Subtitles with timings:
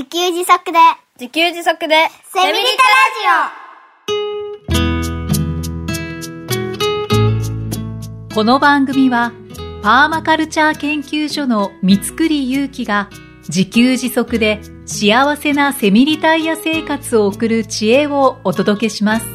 [0.00, 0.78] 自給自足で、
[1.20, 1.94] 自給自足で、
[2.32, 2.82] セミリタ
[8.34, 9.32] この番組は、
[9.82, 13.10] パーマカルチャー研究所の三つくりゆうきが、
[13.50, 19.26] 自給自足で幸せなセミリタイヤ生活を送る知恵をお届けします。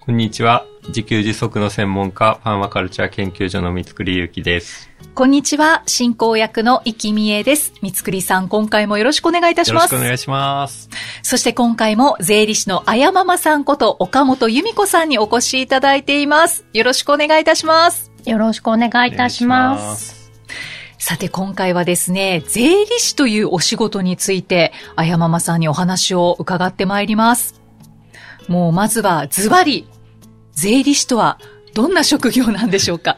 [0.00, 0.69] こんにちは。
[0.90, 4.90] 自給自足の専門家、パーマカルチャー研究所の三つくりゆうきです。
[5.14, 7.72] こんにちは、進行役の生きみえです。
[7.80, 9.94] 三つくりさん、今回もよろしくお願いいたします。
[9.94, 10.90] よろしくお願いします。
[11.22, 16.64] そして今回も税理士のあやままさんこと岡本由美子さんにお越しいただいています。
[16.72, 18.10] よろしくお願いいたします。
[18.26, 20.32] よろしくお願いいたします。
[20.98, 27.60] さて今回はですね、税理士というお仕事について、あやままさんにお話を伺ってまいります。
[28.48, 29.86] もうまずはズバリ、
[30.60, 31.38] 税理士とは
[31.74, 33.16] どんな職業なんでしょうか？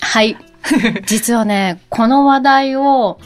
[0.00, 0.36] はい。
[1.06, 3.18] 実はね、この話題を、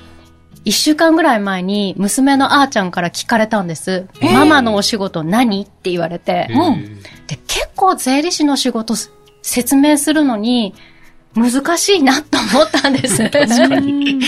[0.64, 4.06] 一週間ぐらい前に娘のあーちゃんから聞かれたんです。
[4.20, 5.62] えーママのお仕事何？
[5.62, 6.48] って言われて。
[6.50, 9.12] うんで、結構税理士の仕事す
[9.42, 10.74] 説明するのに
[11.34, 13.18] 難しいなと思ったんです。
[13.30, 14.18] 確かに。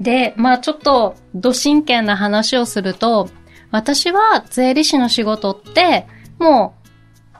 [0.00, 3.28] で、まあちょっと、ど真剣な話をすると、
[3.70, 6.06] 私は税理士の仕事って、
[6.38, 6.77] もう、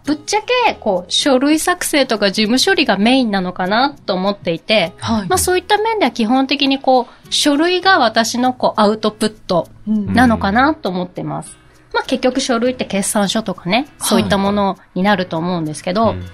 [0.05, 5.29] ぶっちゃけ、こう、書類作成とか事務処理がメインなのかなと思っていて、はい。
[5.29, 10.13] まあそういった面では基本的にこう、書類が私のこう、アウトプットうん。
[10.13, 11.57] なのかなと思ってます。
[11.93, 16.25] まあ結局書類って決算書とかね、そういったものになると思うんですけど、うん。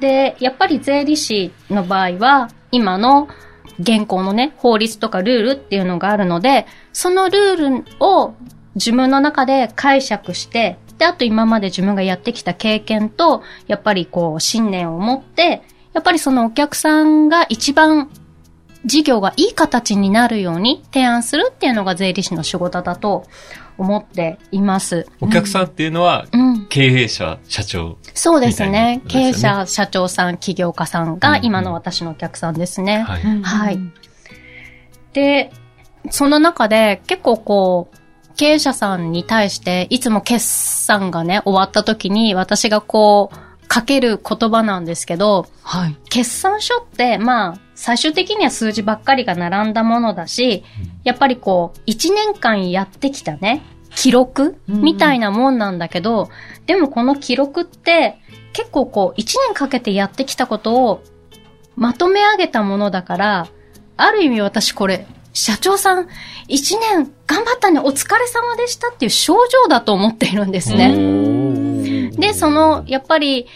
[0.00, 3.28] で、やっぱり税理士の場合は、今の
[3.78, 8.34] 現行のね、法律とかルールっていうのがあるので、そのルールを
[8.74, 15.62] 自分の中で解釈して、で、あと今まで自分がやってきた経験と、やっぱりこう、信念を持って、
[15.94, 18.08] やっぱりそのお客さんが一番
[18.84, 23.24] 事業がいい形になるように提案するっていうのが税理士の仕事だと
[23.78, 25.08] 思っています。
[25.20, 26.66] お客さんっていうのは、うん。
[26.66, 27.98] 経営者、社長。
[28.14, 29.02] そうですね。
[29.08, 33.00] 経営者、社長さん、起業家さんが今の私のお客さんですね。
[33.02, 33.42] はい。
[33.42, 33.78] はい
[35.12, 35.50] で、
[36.10, 37.96] その中で結構こう、
[38.36, 45.96] 経営者さんに対して、いつも決算がね、終わった時に私がこう、かける言葉なんですけど、はい。
[46.10, 50.62] 決算書って、まあ、最終的には数字ばっかりが並んだものだし、
[51.04, 53.62] やっぱりこう、一年間やってきたね、
[53.94, 56.28] 記録うんみたいなもんなんだけど、
[56.66, 58.18] でもこの記録って、
[58.52, 61.02] 結構こう、一年かけてやってきたことを、
[61.74, 63.46] まとめ上げたものだから、
[63.96, 66.08] ある意味私これ、社長さん、
[66.48, 72.10] 一年頑張ったね、お疲れ様でしたっていう症状だと思っているんですね。
[72.16, 73.46] で、その、やっぱり、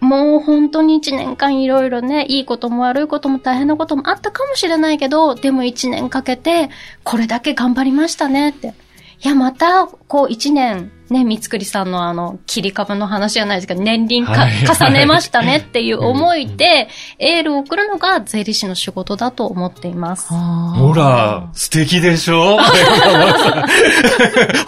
[0.00, 6.70] もう本当に一年間いろいろね、いいことも悪いことも大変なこともあったかもしれないけど、でも一年かけて、
[7.04, 8.74] これだけ頑張りましたねって。
[9.22, 16.88] いや、また、こう一年、ね、三つくりさんのあの、切り株の話じゃないですけど、年輪か、はい重ねましたねっていう思いで、
[17.18, 20.28] エールを送るのが税理士の仕事だと思っています。
[20.32, 22.56] ほら、素敵でしょ？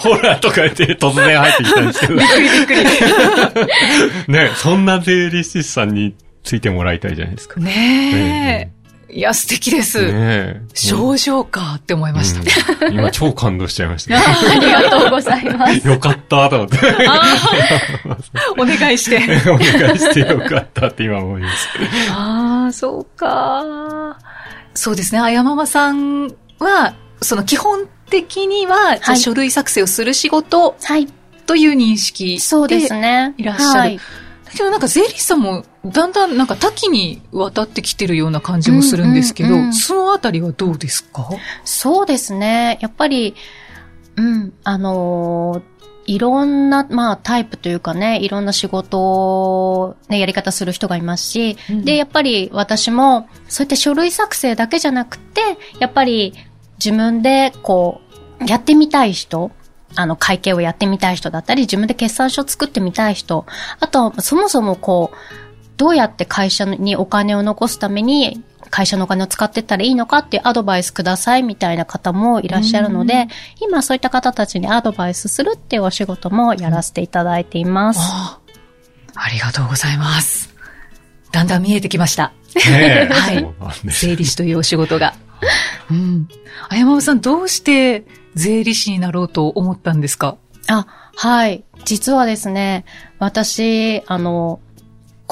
[0.00, 2.14] ほら、とか言って突然入ってきたんですけど。
[2.16, 2.84] びっくりびっくり。
[4.32, 7.60] ね、そんな税理士さんについてもらいたいじゃないですか。
[7.60, 8.81] ねえ。
[9.12, 10.06] いや、素敵です。
[10.06, 10.62] ねえ。
[10.72, 12.40] 症状かって思いました。
[12.86, 14.16] うん今超感動しちゃいました。
[14.18, 15.86] ありがとうございます。
[15.86, 16.78] よかったと思って。
[18.58, 19.18] お願いして。
[19.50, 21.68] お願いしてよかったって今思います。
[22.10, 24.16] ああ、そうか。
[24.74, 25.20] そうですね。
[25.20, 31.06] あやままさんは、その基本的には、はい書類作成をする仕事はい。
[31.46, 33.34] という認識そうですね。
[33.36, 33.96] いらっしゃるはい。
[33.96, 34.02] だ
[34.52, 39.74] けどなんか税理士さんもだんだんなんか多岐に渡ってきてるような感じもするんですけど、うんうんうん。
[39.74, 41.28] そのあたりはどうですか？
[41.64, 42.78] そうですね。
[42.80, 43.34] やっぱり、
[44.16, 45.72] うん、あのー
[46.04, 55.40] いろんな、まあ、タイプというかね、いろんな仕事を、ね、やり方する人がいますし、うんで、やっぱり私も、そういった書類作成だけじゃなくて、
[55.78, 56.34] やっぱり
[56.84, 58.00] 自分で、こ
[58.40, 59.52] う、やってみたい人、
[59.94, 63.46] あの、会計をやってみたい人だったり、自分で決算書を作ってみたい人、
[63.78, 65.16] あとは、そもそもこう、
[65.82, 68.40] どうやって会社にお金を残すために、
[68.70, 73.26] 会社のお金を使っていったらいいのかっていうアドバイスくださいみたいな方もいらっしゃるので、
[73.60, 78.00] 今そういった方たちにアドバイスするっていうお仕事もやらせていただいています。
[78.00, 78.38] あ
[79.32, 80.54] りがとうございます。
[81.32, 82.32] だんだん見えてきました。
[82.62, 85.14] はいそうなんです税理士というお仕事が。
[85.90, 86.28] うん。
[86.68, 88.04] あやままさん、どうして
[88.36, 90.36] 税理士になろうと思ったんですか？
[90.68, 90.86] あ、
[91.16, 91.64] はい。
[91.84, 92.84] 実はですね、
[93.18, 94.60] 私、あの、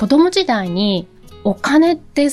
[0.00, 1.06] 子供時代に
[1.44, 2.30] お金って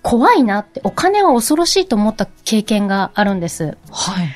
[0.00, 3.76] 怖いなって、お金は恐ろしいと思った経験があるんです。
[3.90, 4.28] はい。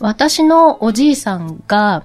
[0.00, 2.02] 私のおじいさんが、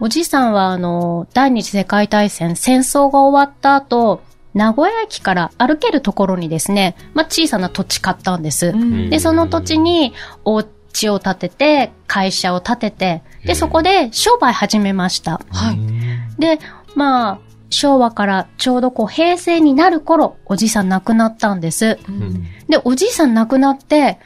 [0.00, 4.22] おじいさんはあの、第二次世界大戦、戦争が終わった後、
[4.54, 8.70] 名古屋駅から歩けるところにですね、まあ、小さな土地買ったんです。
[8.70, 10.14] うんで、その土地に
[10.44, 15.40] お家を建てて、会社を建てて、で、そこで商売始めました。
[15.52, 16.40] はい。
[16.40, 16.58] で、
[16.96, 21.98] まあ、昭和からちょうどこう平成になる頃、おじいさん亡くなったんです。
[22.08, 22.44] うん。
[22.68, 24.18] で、おじいさん亡くなって、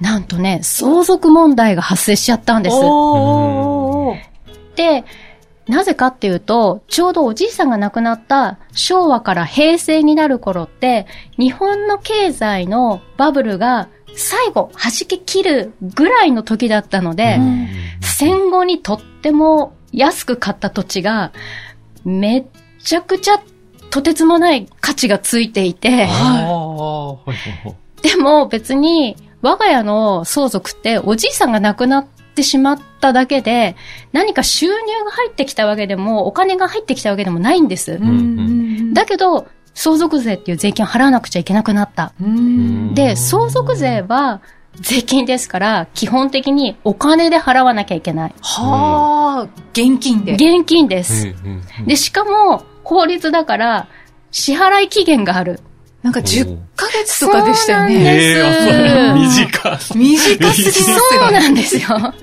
[0.00, 2.76] なんとね、相続問題が発生しちゃったんです。
[4.74, 5.04] で、
[5.68, 11.06] なぜかっていうと、ちょうどおじいさんが亡くなった昭和から平成になる頃って、
[11.38, 17.68] 日本の経済のバブルが最後弾け切るぐらいの時だったので、うん。
[18.02, 21.32] 戦後にとっても安く買った土地が、
[22.04, 22.44] めっ
[22.86, 23.42] ちゃくちゃ
[23.90, 26.08] とてつもない価値がついていて。
[28.02, 32.06] でも別に我が家の相続っておじいさんが亡くなっ
[32.36, 33.74] てしまっただけで
[34.12, 34.72] 何か収入
[35.04, 37.94] が入ってきたわけでもお金が入ってきたわけでもないんです。
[37.94, 42.12] うんだけど相続税っていう税金を払わなくちゃいけなくなった。
[42.20, 44.40] うんで、相続税は
[44.80, 48.34] 税金ですから基本的にお金で払わなきゃいけない。
[48.40, 50.34] はあ、現金で。
[50.34, 51.34] 現金です。
[51.86, 53.88] で、しかも法律だから
[54.30, 55.60] 支払い期限がある。
[56.02, 58.04] なんか10ヶ月とかでしたよそうなんね。
[58.04, 60.38] ですええあそう短い。
[60.38, 62.14] 短すぎますそうなんですよ。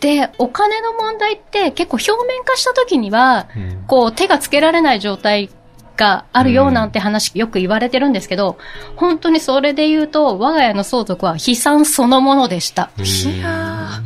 [0.00, 5.48] で、お金の問題って結構表面化した時には、うんこう手がつけられない状態
[5.96, 8.58] があるよなんて話よく言われてるんですけど、
[8.96, 12.90] 本当にそれで言うと、我が家の相続は悲惨そのものでした。
[12.98, 14.02] いや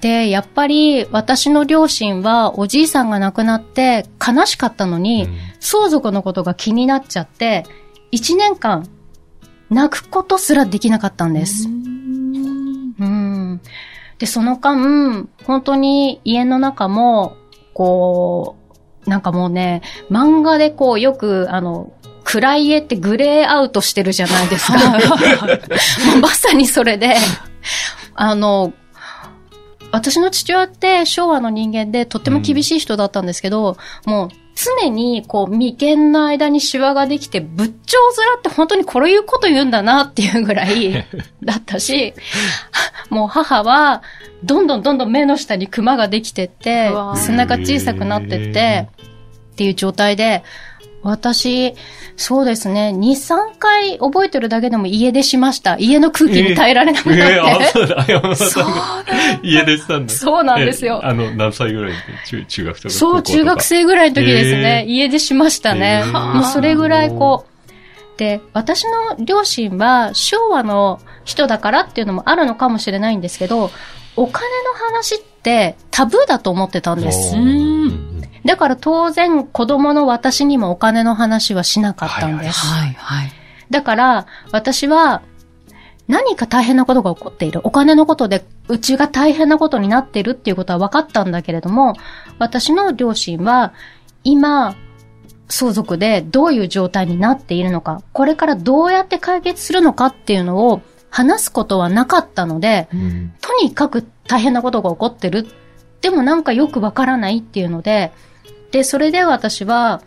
[0.00, 7.64] で、やっぱり私の両親はおじいさんが亡くなって悲しかったのに、うん相続のことが気になっちゃって、
[8.12, 8.86] 1年間
[9.70, 11.68] 泣くことすらできなかったんです。
[11.68, 11.70] う
[13.04, 13.60] ん。
[14.18, 17.36] で、その間、本当に家の中も、
[17.74, 18.56] こ
[19.06, 21.92] う、なんかもうね、漫画でこうよく、あの、
[22.24, 24.78] 暗い家ってグレーアウトしてるじゃないですか。
[24.78, 24.96] も
[26.18, 27.16] うまさにそれで、
[28.14, 28.72] あの、
[29.90, 41.06] 私の父親って昭和の人間でとっても厳しい人だったんですけど、もう常にこう眉間の間にシワができて仏頂面って本当にこういうこと言うんだなっていうぐらい
[41.42, 42.14] だったし、
[43.08, 44.02] もう母は
[44.42, 48.88] どんどんどんどん目の下にクマができてってうわ、砂が小さくなってって、
[49.52, 50.44] っていう状態で、
[51.02, 51.74] 私、
[52.16, 55.76] そうですね、2、3回覚えてるだけでも家出しました。
[55.78, 57.22] 家の空気に耐えられなくなって。
[57.22, 58.74] ええあ、そうだ、山田さんがそう
[59.42, 60.12] 家出したんだ。
[60.12, 64.84] そうなんですよえあの、何歳ぐらいで中、中学とかそう、中学生ぐらいの時ですね。
[64.86, 66.04] へ家出しましたね。
[66.12, 68.18] もうそれぐらいこう。
[68.18, 73.70] で、私の両親は昭和の人だからっていうのもあるのかもしれないんですけど、
[74.16, 77.36] お金の話ってタブーだと思ってたんです
[78.48, 82.66] だから当然子供の私にもお金の話はしなかったんです。
[82.66, 83.32] はい、はい。
[83.68, 85.20] だから私は
[86.06, 87.60] 何か大変なことが起こっている。
[87.64, 91.92] お金のことでうちが大変なことになっているっていうことは分かったんだけれども、
[92.38, 93.74] 私の両親は
[94.24, 94.74] 今、
[95.50, 100.80] 相続でどういう状態になっているのか、これからどうやって解決するのかっていうのを
[101.10, 105.46] 話すことはなかったので、うんとにかく大変なことが起こってる。
[106.00, 108.12] でもなんかよくわからないっていうので、
[108.70, 110.02] で、それで私は、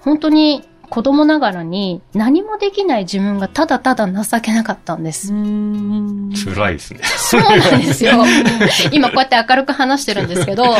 [0.00, 5.28] 本当に子供ながらに何もできない自分がただただ情けなかったんです。
[5.28, 7.00] 辛いですね。
[7.02, 8.22] そうなんですよ。
[8.92, 10.78] 今こうやって明るく話してるんですけど、は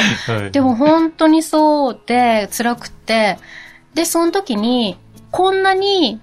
[0.49, 3.39] いでも本当にそうで辛くって、
[3.95, 4.99] で、その時に、
[5.31, 6.21] こんなに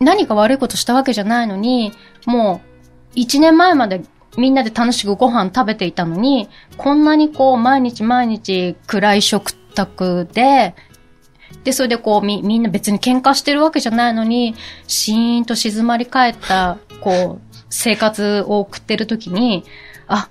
[0.00, 1.92] 何か悪いことしたわけじゃないのに、
[2.24, 2.68] もう
[3.14, 4.02] 一年前まで
[4.38, 9.52] みんなで楽しくご飯食べていたのに、こんなにこう毎日毎日暗い食
[9.86, 10.74] 卓で、
[11.64, 14.54] で、それでこうみ、みんな別に喧嘩してるわけじゃないのに、
[14.86, 19.64] シーンと静まり返った、こう、生活を送ってる時に、
[20.06, 20.28] あ、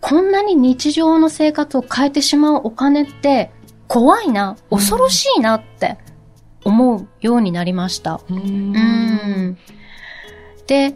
[0.00, 3.50] こんなに日常の生活を変えてしまうお金って
[3.86, 5.98] 怖いな、恐ろしいなって
[6.64, 8.20] 思うようになりました。
[8.28, 9.58] ううんん。
[10.66, 10.94] で、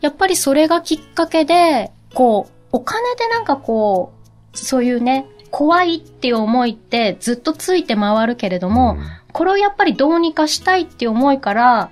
[0.00, 4.12] やっぱりそれがきっかけで、こう、お金でなんかこ
[4.52, 8.98] う、そういうね、怖いっていう思いってずっとついて回るけれども、
[9.32, 11.90] これをやっぱりどうにかしたいっていう思いから、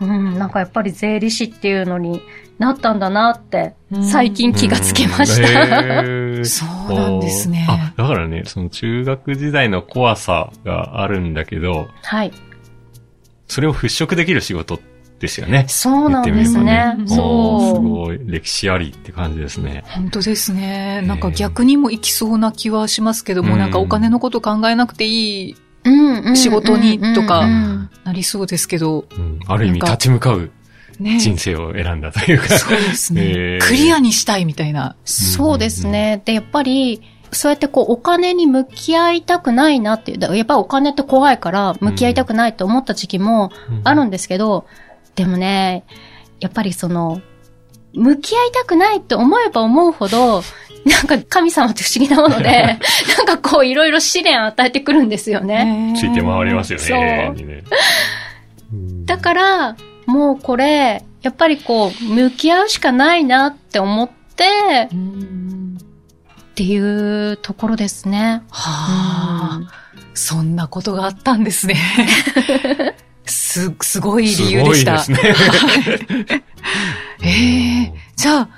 [0.00, 2.22] うん、なんかやっぱり税理士っていうのに
[2.58, 6.02] なったんだなって、最近気がつきました。
[6.44, 7.66] そうなんですね。
[7.68, 12.32] あ、だからね、その中学時代の怖さがあるんだけど、はい。
[13.48, 14.93] それを払拭できる仕事って
[15.24, 15.64] ですよね。
[15.68, 16.94] そうなんですね。
[16.96, 17.76] ねそう。
[17.76, 19.84] すごい歴史ありって感じですね。
[19.88, 21.02] 本当ですね。
[21.02, 30.50] なんか逆にもいきそうな気はしますけども、うんなんかお金のこと考えなくていい、うんうん仕事にとかうんうんなりそうですけど、うんある意味立ち向かう
[31.00, 31.18] ね。
[31.18, 32.58] 人生を選んだというか。
[32.58, 34.96] そうですね、えークリアにしたいみたいな。
[35.04, 36.22] そうですね。
[36.24, 37.02] で、やっぱり、
[37.32, 43.50] そうやってこう、お金に向き合いたくないなっていう、やっぱお金って怖いから、向き合いたくないと思った時期も
[43.82, 44.66] あるんですけど、
[45.14, 45.84] でもね、
[46.40, 47.20] やっぱりその、
[47.94, 50.42] 向き合いたくないって思えば思うほど、
[50.84, 52.78] なんか神様って不思議なもので、
[53.16, 55.94] なんかこういろいろ試練与えてくるんですよね。
[55.96, 57.32] ついて回りますよね。
[57.36, 57.64] そうね
[58.72, 65.24] うんだから、もうこれ、やっぱりこう、向き合うしかないなって思って、うん
[66.54, 66.78] ってい
[67.32, 68.42] うところですね。
[68.50, 69.60] はあ、
[70.14, 71.74] そんなことがあったんですね。
[73.26, 74.98] す、すごい理由でした。
[74.98, 75.40] すごいです
[76.12, 76.44] ね。
[77.22, 78.48] ええじゃあ、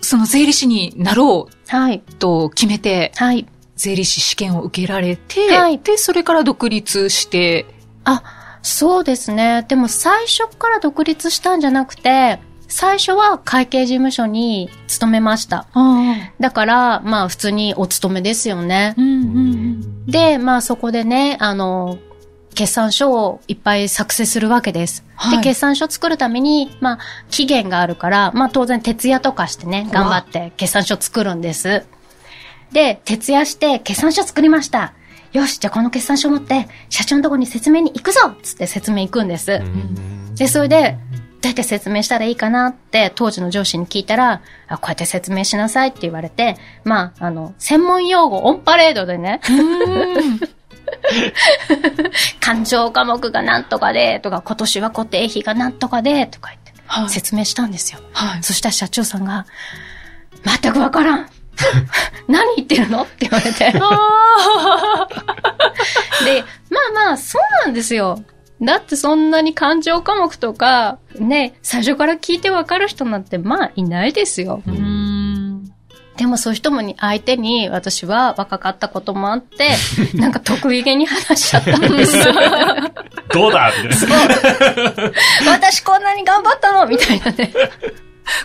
[0.00, 2.02] その税理士になろはい。
[2.08, 3.46] うと決めて、はい。
[3.76, 7.66] 税理士試験を受けられて、はいで、それから独立して、
[8.04, 8.22] あ、
[8.62, 9.64] そうですね。
[9.68, 15.66] でも最初から独立したんじゃなくて、最初は会計事務所に勤めました。
[16.40, 18.94] だから、まあ普通にお勤めですよね。
[18.96, 21.98] うんうんで、まあそこでね、あの、
[22.56, 25.04] 決算書をいっぱい作成するわけです。
[25.14, 26.98] はいで、決算書作るために、まあ、
[27.30, 31.84] 期限があるから、まあ当然徹夜とかしてね、頑張って決算書作るんです。
[32.72, 34.94] で、徹夜して決算書作りました。
[35.32, 39.60] よし、じゃあこの決算書持って、社長のとこに説明に行くぞつって説明行くんです。
[40.34, 40.98] で、それで、
[41.42, 49.40] どうやって説明したらいいかなって当時の上司に聞いたら、あ、こうやって説明しなさいって言われて、まあ、あの、専門用語オンパレードでね、
[51.70, 52.10] うん。
[52.40, 57.10] 勘定科目がなんとかで、とか、今年は固定費がなんとかで、とか言って、はい。
[57.10, 58.00] 説明したんですよ。
[58.12, 58.42] はい。
[58.42, 59.46] そしたら社長さんが、
[60.44, 61.28] 全くわからん
[62.28, 63.02] 何言ってるの？
[63.02, 63.72] って言われて。
[63.72, 63.80] で、
[66.70, 68.22] まあまあ、そうなんですよ。
[68.62, 74.62] だってそんなに感情科目とか、ね、最初から聞いてわかる人なんてまあいないですよ。
[74.66, 75.05] うーん。
[76.16, 79.70] でもそういう人もに相手に私は若かったこともあって、
[80.14, 82.18] なんか得意げに話しちゃったんです。
[83.32, 85.12] どうだみたいな。
[85.52, 87.52] 私こんなに頑張ったのみたいなね。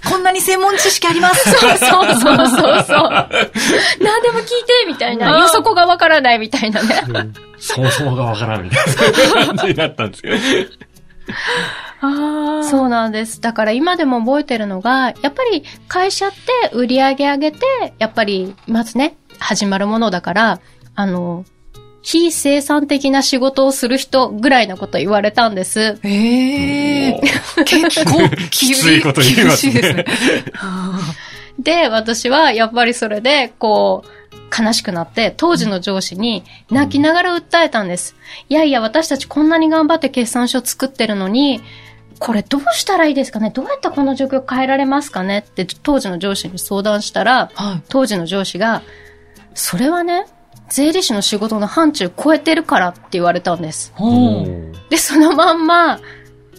[0.08, 1.52] こんなに専門知識あります。
[1.52, 2.48] そうそうそう
[2.88, 3.10] そう。
[4.00, 5.40] 何でも聞いてみたいな。
[5.40, 7.02] よそこがわからないみたいなね。
[7.58, 8.86] そもそもがわからんみたい
[9.36, 10.34] な感じになったんですよ。
[12.02, 13.42] あそうなんです。
[13.42, 17.60] だから今でも覚えてるのが、やっぱり会社って売り上げ上げて、
[18.00, 20.62] やっぱりまずね、始まるものだから、
[20.96, 21.46] あの、
[22.02, 26.00] 非生産的な仕事をする人ぐらいのこと言われたんです。
[26.04, 27.22] ええ
[27.66, 30.06] 結構きついこと言いますね厳しいですね。
[30.54, 38.16] はあで、私はやっぱりそれで、こう、悲しくなって、当時の上司に泣きながら訴えたんです。
[38.50, 41.62] いやいや、私たちこんなに頑張って決算書作ってるのに、
[42.24, 43.50] これどうしたらいいですかね？
[43.50, 45.40] どうやってこの状況変えられますかね？
[45.40, 47.84] って当時の上司に相談したら、はい。
[47.90, 48.84] 当時の上司が、
[49.56, 50.28] それはね、
[50.70, 53.92] 税理士の仕事の範疇超えてるからって言われたんです。
[54.92, 56.00] で、そのまんま、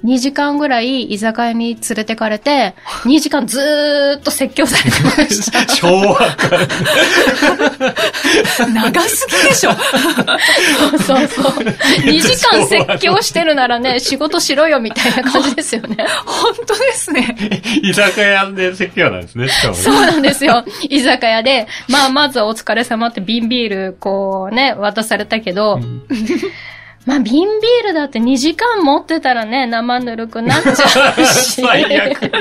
[0.04, 5.66] 2時間ぐらい居酒屋に連れてかれて、 2時間ずーっと説教されてました。
[5.72, 6.36] 昭和
[8.68, 9.72] 長すぎでしょ。
[11.06, 11.46] そうそう。
[12.04, 15.96] 2時間説教してるならね、仕事しろよみたいな感じですよね。
[16.24, 17.36] 本当ですね。
[17.82, 19.80] 居酒屋で説教なんですね、しかもね。
[19.80, 20.64] そうなんですよ。
[20.88, 25.80] 居酒屋で、まあ、まずはお疲れ様って瓶ビール、こうね、渡されたけど、
[27.04, 31.62] まあ、瓶ビールだって2時間持ってたらね、生ぬるくなっちゃうし。
[31.66, 32.32] 最悪。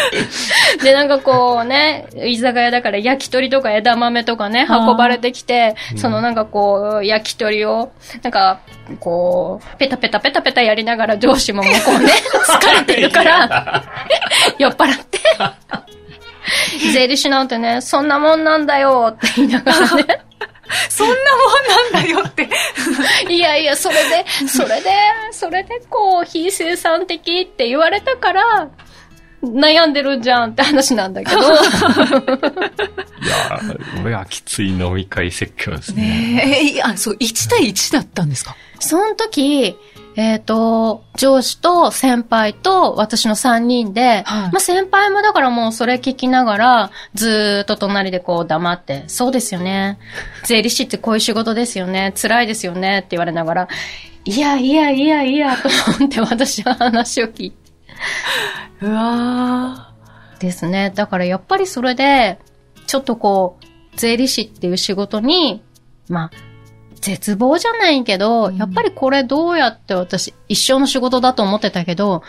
[0.82, 7.92] で、なんかこうね、居酒屋だから焼き鳥とか枝豆とかね、運ばれてきて、そのなんかこう、焼き鳥を、
[8.22, 8.60] なんか、
[9.00, 12.12] こう、ペタペタペタペタやりながら上司ももうこうね、
[12.48, 13.84] 疲れてるから、
[14.58, 15.20] 酔っ払って、
[16.92, 20.04] 税理士なんてね、そんなもんなんだよって言いながらね、
[20.88, 21.18] そんなも
[21.92, 22.48] んなんだよって。
[23.32, 24.90] いやいや、それで、それで、
[25.30, 28.68] それでこう、非生産的って言われたから、
[29.42, 36.02] 悩んでるんじゃんって話なんだけど、 いやー、これはきつい飲み会説教ですね。
[36.02, 38.54] ねえ、いや、そう、1対1だったんですか？
[38.78, 39.76] その時、
[40.14, 49.98] えっ、と、上司と先輩と私の3人で、はいまあ先輩もだからもうそれ聞きながら、ずーっと隣でこう黙って、そうですよね。
[50.44, 52.12] 税理士ってこういう仕事ですよね。
[52.20, 53.68] 辛いですよねって言われながら、
[54.24, 57.56] いやいやいやいやと思って私は話を聞いて。
[58.82, 59.92] うわ
[60.38, 60.92] ですね。
[60.94, 62.38] だからやっぱりそれで、
[62.86, 65.62] ちょっとこう、税理士っていう仕事に、
[66.08, 66.30] まあ、
[67.02, 68.56] 絶望じゃないけど、うん。
[68.56, 72.22] やっぱりこれどうやって私、一生の仕事だと思ってたけど、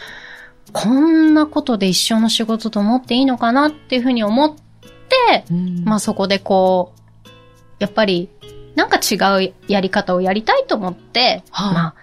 [0.74, 6.94] こんなことで一生の仕事と思っていいのかなっていうふうに思って、ーまあそこでこ
[7.26, 7.30] う、
[7.80, 8.30] やっぱり、
[8.76, 11.96] なんか違うやり方をやりたいと思って、はいまあ、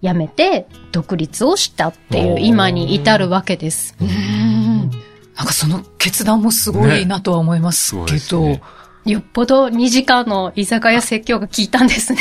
[0.00, 3.96] やめて独立をしたっていう今に至るわけです。
[4.00, 4.90] うん。
[5.34, 8.62] なんかその決断もすごいなとは思いますけど、ですね
[9.04, 12.20] よっぽど2時間の居酒屋説教が効いたんですね。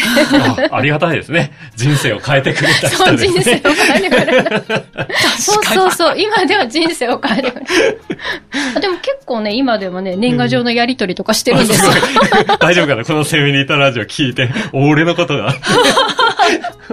[0.69, 1.53] あありがたいですね。
[1.77, 3.61] 人生を変えてくれたそう、人ですね。
[3.61, 4.63] 人生を変えてくれる。
[5.39, 8.01] そうそうそう、今では人生を変えてくれる。
[8.75, 11.91] あでも結構ね、今でもね、年賀状のやりとりとかしてるんですよ。
[12.59, 15.55] 大丈夫かなこのセミニータラジオ聞いて、俺のことが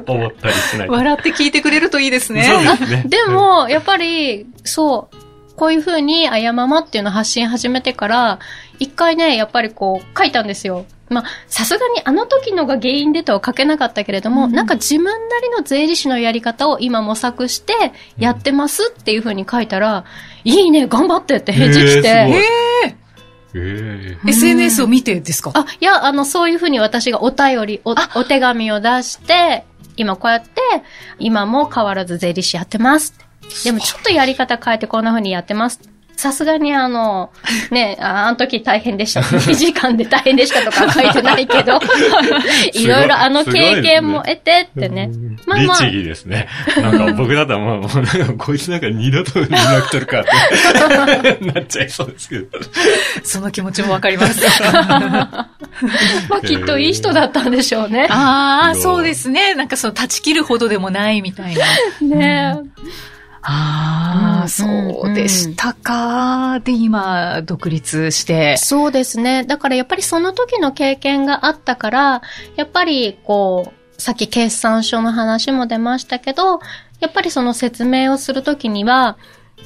[0.06, 0.88] 思ったりしない。
[0.88, 2.44] 笑って聞いてくれるといいですね。
[2.44, 3.04] そうですね。
[3.06, 5.16] でも、やっぱり、そう、
[5.56, 8.38] こういう風に、あやままっていうのを発信始めてから、
[8.80, 10.86] 一回ね、やっぱりこう、書いたんですよ。
[11.08, 14.52] まあ、さすがにあの時のが原因でとは書けなかったけれども、うん。
[14.52, 17.74] なんか自分なりの税理士のやり方を今模索して
[18.16, 20.04] やってますっていう風に書いたら、
[20.44, 22.94] いいね、頑張ってって返事来て、えー
[23.52, 24.28] ええー。
[24.28, 25.50] SNS を見てですか？
[25.54, 29.64] あ、いや、あの、そういうふうに私がお便り、お、お手紙を出して、
[29.96, 30.48] 今こうやって、
[31.18, 33.14] 今も変わらず税理士やってます。
[33.64, 35.80] でもちょっとやり方変えてこんな風にやってます。
[36.20, 37.30] さすがにあの、
[37.72, 39.20] ね、ああの時大変でした。
[39.22, 41.80] 2時間で大変でしたとか書いてないけど、
[42.74, 45.10] いろいろあの経験も得てってね。
[45.46, 46.46] まあまあ律儀ですね。
[46.76, 50.24] なんか僕だったらもう、もうなんかこいつなんか二度と連絡取るかっ
[51.22, 52.46] て なっちゃいそうですけど。
[53.24, 54.42] その気持ちもわかります。
[54.62, 55.48] ま
[56.36, 58.06] あきっといい人だったんでしょうね。
[58.10, 59.54] ああ、そうですね。
[59.54, 62.16] なんかその断ち切るほどでもないみたいな。
[62.16, 62.70] ねああ、うん
[64.48, 66.60] そうでしたか。
[66.60, 68.56] で、今、独立して。
[68.56, 69.44] そうですね。
[69.44, 72.22] だからやっぱりその時の経験があったから、
[72.56, 76.60] やっぱりこう、さっき決算書の話も出ましたけど、
[77.00, 79.16] やっぱりその説明をするときには、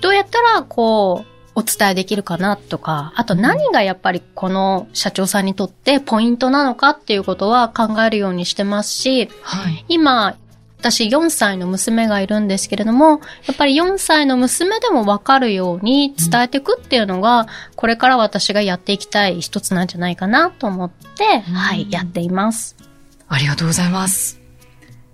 [0.00, 9.84] どうやったらこう、お伝えできるかなとか、あと何がやっぱりこの社長さんにとってポイントなのかっていうことは考えるようにしてますし、はい。
[9.88, 10.36] 今、
[10.84, 22.76] 私4歳の娘がいるんですけれども、やっぱり4歳の娘でもわかるように伝えていくっていうのが、これから私がやっていきたい一つなんじゃないかなと思って、うんはい、やっています。
[23.28, 24.38] ありがとうございます。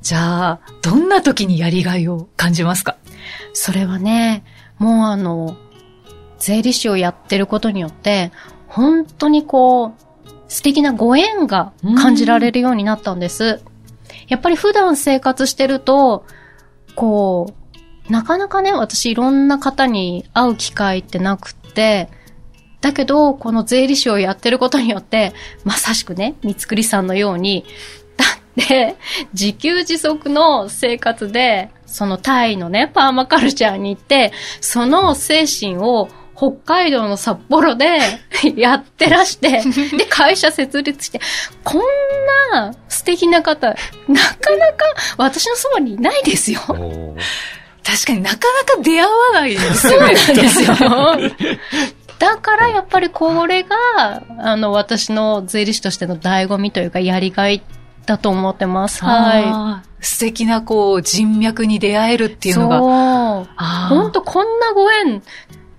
[0.03, 2.97] じゃあ、どんな時にやりがいを感じますか？
[3.53, 4.43] それはね、
[4.79, 5.57] もうあの、
[6.41, 8.33] 税理士をやってることによって、
[8.67, 9.93] 本当にこう、
[10.49, 13.63] 素敵なご縁が感じられるようになったんです。
[14.31, 16.25] やっぱり普段生活してると、
[16.95, 17.53] こ
[18.09, 22.09] う、なかなかね、私いろんな方に会う機会ってなくって、
[22.81, 27.65] だけど、この税理士をやってることによって、まさしくね、三つくりさんのように、
[28.17, 28.25] だ
[28.63, 28.97] って、
[29.33, 36.09] 自給自足の生活で、そのタイのね、パーマカルチャーに行って、その精神を
[36.41, 37.99] 北海道の札幌で
[38.57, 39.61] やってらして、
[39.95, 41.21] で、会社設立して、
[41.63, 41.83] こん
[42.53, 43.77] な素敵な方、なか
[44.57, 44.85] なか
[45.19, 46.61] 私のそばにいないですよ。
[46.63, 50.15] 確かになかなか出会わないですそうよね。
[50.15, 50.75] なんですよ。
[52.19, 57.63] だからやっぱりこれが、あの、私の税理士としての醍醐味というか、やりがい
[58.07, 59.05] だと思ってます。
[59.05, 62.53] はあー素敵なこう人脈に出会えるってい。
[62.53, 62.79] いうのが。
[62.79, 63.49] そう。
[63.57, 65.23] あー本当こんなご縁、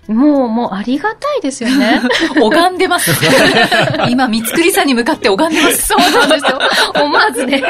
[0.08, 2.00] もう、もうありがたいですよね。
[2.40, 3.12] 拝んでます。
[4.10, 5.86] 今、三つくりさんに向かって拝んでます。
[5.86, 6.58] そうなんですよ。
[6.94, 7.62] 思わずね、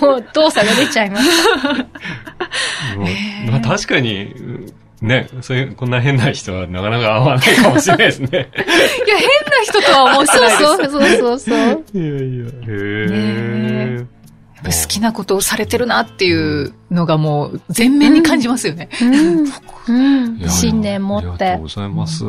[0.00, 1.30] もう動作が出ちゃいます。
[3.50, 8.28] まあ確かに、うんね、そういう、こんな変な人はなかなか会わないかもしれないですね。
[8.30, 10.62] いや、変な人とは思ってないです。
[10.62, 11.84] そうそうそうそう。
[11.92, 13.96] いやいや、へえ。
[13.96, 14.13] やっぱ
[14.70, 18.88] 好きなことをされてるなっていうのがもう全面に感じますよね。
[19.88, 20.38] うん。
[20.48, 21.68] 信念持ってありがとうご。
[21.68, 22.24] ざいます。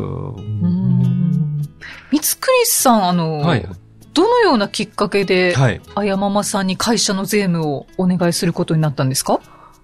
[2.11, 3.65] 三つくりさん、あの、はい。
[4.13, 5.81] どのようなきっかけで、はい。
[5.95, 9.41] あやままさんに会社の税務をお願いすることになったんですか？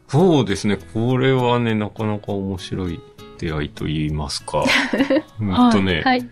[0.07, 0.77] そうですね。
[0.93, 2.99] これはね、なかなか面白い
[3.39, 4.63] 出会いと言いますか。
[5.39, 6.29] うんとね、はい。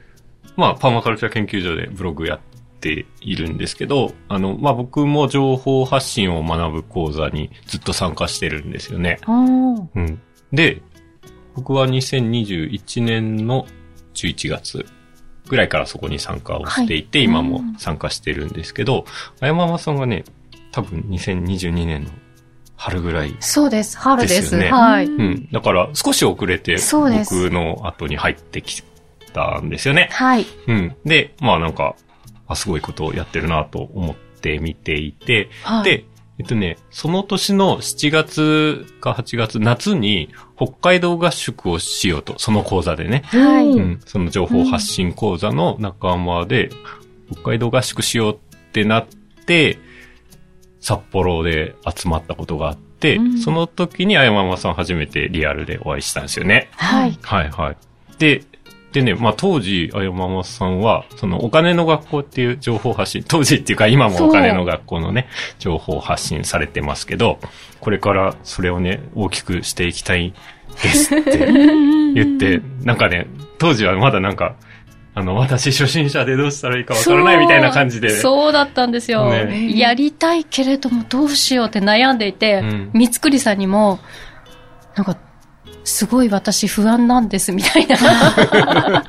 [0.55, 2.39] まあ、パーマカルチャー研究所でブログやっ
[2.79, 9.19] っているんですけど、あの、まあ、僕も情報発信を学ぶ講座にずっと参加してるんですよね。
[9.27, 10.21] うん。
[10.53, 10.81] で、
[11.55, 13.67] 僕は2021年の
[14.13, 14.85] 11月
[15.49, 19.03] ぐらいからそこに参加をしていて、はい今も参加してるんですけど、
[19.41, 20.23] あやままさんがね、
[20.71, 22.11] 多分2022年の
[22.77, 23.35] 春ぐらい。
[23.41, 23.97] そうです。
[23.97, 24.55] 春です。
[24.55, 25.05] はい。
[25.05, 25.49] うん。
[25.51, 28.81] だから少し遅れて、僕の後に入ってき
[29.33, 30.09] たんですよね。
[30.13, 30.45] はい。
[30.67, 30.95] うん。
[31.03, 31.95] で、まあなんか、
[32.49, 36.05] あ、すごいことをやってるなと思って見ていて、はい、で、
[36.39, 43.23] えっとね、その年の7月か8月、夏に北海道合宿をしようと、その講座でね。
[43.25, 43.69] はい。
[43.69, 43.99] うん。
[44.05, 46.69] その情報発信講座の仲間で、
[47.31, 48.37] 北海道合宿しようっ
[48.71, 49.07] てなっ
[49.45, 49.77] て、
[50.79, 56.69] 札幌で集まったことがあって、うんその時にあやままさん初めてリアルでお会いしたんですよね。
[56.73, 57.17] はい。
[57.21, 57.77] はいはい。
[58.17, 58.43] で、
[58.91, 65.27] でね、まあ当時、あやままさんは、そのお金の学校っていう情報発信、 当時っていうか今もお金の学校のね、
[65.59, 67.39] 情報発信されてますけど、
[67.79, 70.33] これからそれをね、大きくしていきたい
[70.81, 71.37] ですって
[72.15, 73.27] 言って、なんかね、
[73.59, 74.55] 当時はまだなんか、
[75.13, 78.09] あの、私初心者でどうしたらいいかわからないみたいな感じで。
[78.09, 79.77] そうだったんですよ、ね。
[79.77, 83.99] やりたいけれどもどうしようって悩んでいてうん、三つくりさんにも、
[84.95, 85.17] なんか、
[85.83, 87.95] すごい私不安なんですみたいな。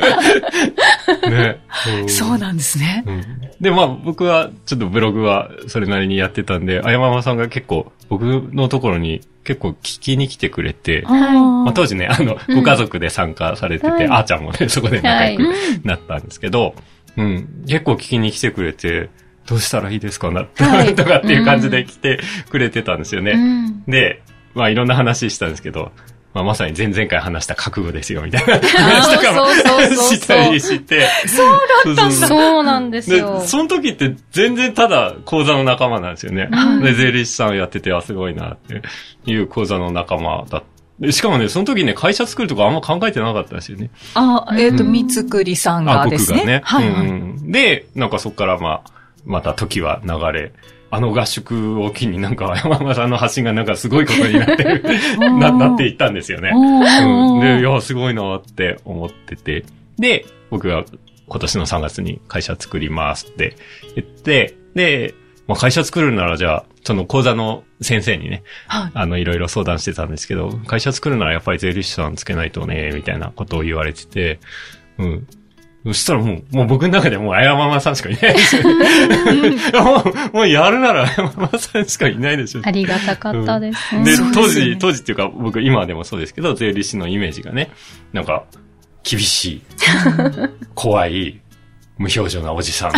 [1.29, 1.61] ね。
[2.09, 3.05] そうなんですね。
[3.07, 3.25] うん。
[3.61, 11.33] で、まあ僕はちょっとブログはそれなりにやってたんで、あやままさんが結構僕のところに結構聞きに来てくれて、はい。
[11.35, 12.57] まあ当時ね、あの、うん。
[12.57, 14.07] ご家族で参加されてて、はい。
[14.07, 15.55] あーちゃんもね、そこで仲良くは
[15.85, 16.75] なったんですけど、
[17.17, 19.11] うん、結構聞きに来てくれて、
[19.47, 20.95] どうしたらいいですかな、はい。
[20.95, 23.33] とかっていう感じで来てくれてたんですよね。
[23.33, 23.85] うん。
[23.87, 24.23] で、
[24.55, 25.93] まあいろんな話したんですけど、
[26.33, 31.09] まあまさに前々回話した覚悟ですよ、みたいな話とかもそうそうそうそうしたりして。
[31.27, 31.49] そう
[31.87, 33.41] だったんそうなんですでよ、。
[33.41, 36.49] その時って全然ただ講座の仲間なんですよね。
[36.51, 38.83] うんで、税理士さんやってて、あ、すごいなって
[39.27, 40.63] いう講座の仲間だ
[41.01, 43.91] でしかもね、その時ね、会社作るとかあんま考えてなかったんですよね。
[44.15, 46.39] あ、えっ、と、うん三つくりさんあ、がですね。
[46.39, 46.61] 僕がね。
[46.63, 48.91] はい、はいうんうんで、なんかそこからまあ、
[49.25, 50.53] また時は流れ、
[50.93, 54.83] あの合宿を機になんか山間さんの発信がなんかすごいことになってる、
[55.39, 56.51] な、なっていったんですよね。
[56.53, 57.41] うん。
[57.41, 59.65] で、いや、すごいなって思ってて。
[59.99, 60.85] で、僕が
[61.29, 63.57] 今年の3月に会社作りますって
[63.95, 65.15] 言って、で、
[65.47, 68.91] まあ、会社作るならじゃあ、その講座の先生にね、はい。
[68.95, 74.41] あの、いろいろ相談してたんですけど、会社作るならやっぱり税理士さんつけないとね、みたいなことを言われてて、
[74.99, 75.27] うん。
[75.85, 78.63] そしたらもう、もう僕の中でもうあやままさんしかいないですよ。
[78.65, 82.61] もう、もうやるならあやままさんしかいないでしょ。
[82.65, 84.05] ありがたかったです。
[84.05, 87.71] で、そう当ですよね時、当時っていうか、僕今でもそうですけど、税理士のイメージがね、
[88.13, 88.45] なんか、
[89.03, 89.63] 厳しい、
[90.75, 91.41] 怖い、
[91.97, 92.93] 無表情なおじさん、っ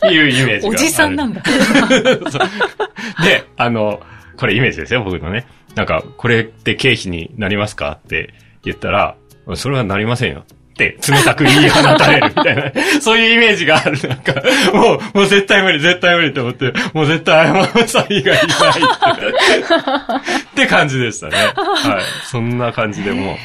[0.00, 0.68] ていうイメージが。
[0.70, 1.40] おじさんなんだ。
[3.22, 4.00] で、あの、
[4.36, 5.46] これイメージですよ、僕のね。
[5.76, 9.16] なんか、これって経費になりますかって言ったら、
[9.54, 10.44] それはなりませんよ。
[10.78, 13.98] って、冷たく言い放たれるみたいな、 そういうイメージがある。
[14.08, 14.34] なんか、
[14.72, 18.46] もう、もう絶対無理、絶対無理って思って、もう絶対謝るさん以外いないって。
[20.38, 21.36] って感じでしたね。
[21.56, 22.02] はい。
[22.24, 23.36] そんな感じでも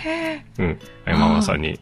[0.58, 1.80] う、うん、謝まさんに、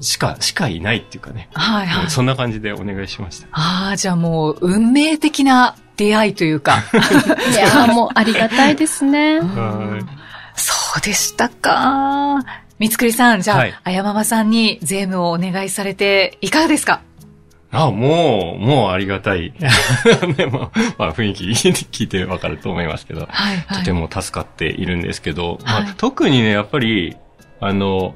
[0.00, 1.48] しか、しかいないっていうかね。
[1.52, 2.10] はいはい。
[2.10, 3.48] そんな感じでお願いしました。
[3.52, 6.82] ああ、じゃあもう、運命的な出会いというか。
[7.52, 9.40] いやーもうありがたいですね。
[9.40, 10.04] はい。
[10.56, 12.63] そうでしたか。
[12.78, 17.02] 三つくりさん、じゃあ、はいあやままさんに税務をお願いされて、いかがですか？
[17.70, 19.52] あ、もう、もうありがたい。
[20.36, 23.78] ねまあ、まあ、雰囲気 聞いてわかると思いますけど、はいはい。
[23.80, 27.16] とても助かっているんですけど、まはいあ、特にね、やっぱり、
[27.60, 28.14] あの、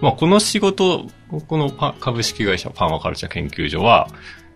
[0.00, 1.06] まあ、この仕事、
[1.48, 4.08] このパ株式会社パーマカルチャー研究所は、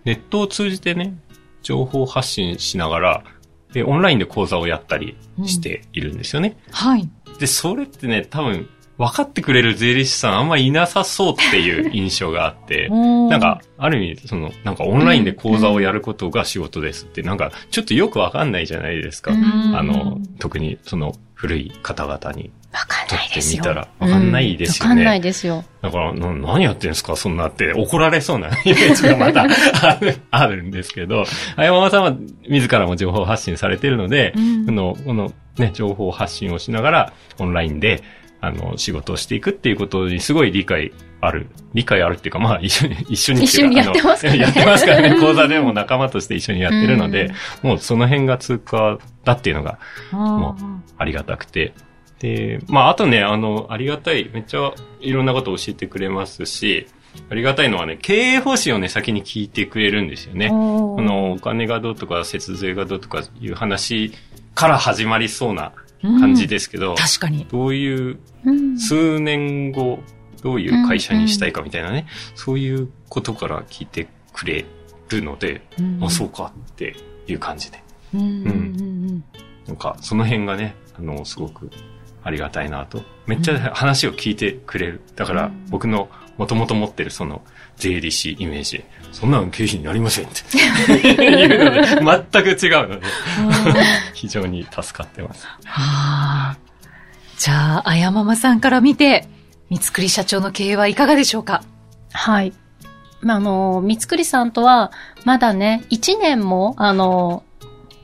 [0.05, 1.15] ネットを通じてね、
[1.63, 3.25] 情報発信しながら、
[3.73, 6.57] で、オンラインで講座をやったりしているんですよね。
[6.71, 7.09] はい。
[7.41, 19.33] で、それってね、多分、分かってくれる税理士さんあんまいなさそうっていう印象があって、な なんか、ある意味、その、なんかオンラインで講座をやることが仕事ですって、なんか、ちょっとよくわかんないじゃないですか。
[19.33, 23.61] うんあの、特に、その、古い方々にわかんとってないですよ。
[23.61, 25.21] みたら、わかんないですよわかんないね。
[25.21, 25.65] ですよ。
[25.83, 29.47] だから、な何やってんすかそんなって、怒られそうなイメージがまた
[30.31, 31.25] あるんですけど、
[31.57, 32.17] あやままさんは
[32.49, 38.03] 自らも情報発信されているので、うんこの、このね、情報発信をしながら、オンラインで、
[38.41, 41.49] あの、仕事をしていくっていうことにすごい理解ある。
[41.75, 45.21] 理解あるっていうか、まあ、一緒に、 一緒に一緒にやってますからねやってますからね。
[45.21, 49.79] 講座でも仲間として一緒にやってるので、もうその辺が通過だっていうのが、
[50.13, 50.57] も
[50.99, 51.73] ありがたくて。
[52.21, 56.87] で、まあ、あとね、あの、ありがたい、めっちゃいろんなことを教えてくれますし、
[57.31, 60.51] ありがたいのはね、経営方針をね、先に聞いてくれるんですよね。
[60.51, 64.13] おあの、お金がどうとか、節税がどうとかいう話
[64.55, 67.47] から始まりそうな感じですけど、確かに。
[67.51, 70.01] どういう、うん数年後、
[70.43, 74.65] どういう会社にしたいかみたいなね、そういうことから聞いてくれ
[75.09, 75.63] るので、
[76.01, 76.95] あ、そうかって
[77.27, 77.83] いう感じで。
[78.15, 78.21] うん。
[78.21, 79.25] うんうん
[79.67, 81.71] なんか、その辺がね、あの、すごく
[82.23, 83.03] ありがたいなと。
[83.27, 85.01] めっちゃ話を聞いてくれる。
[85.17, 87.43] だから、僕のもともと持ってるその
[87.77, 93.07] 税理士イメージ、そんなの経費になりませんっていうので、全く違うので、
[94.15, 95.47] 非常に助かってます。
[95.47, 96.57] はあ。
[97.39, 99.29] じゃあ、あやままさんから見て、
[99.71, 101.63] 三つくり社長の経営はいかがでしょうか？
[102.13, 102.53] はい。
[103.21, 104.93] まあ、あの、三つくりさんとは、
[105.25, 107.43] まだね、一年も、あの、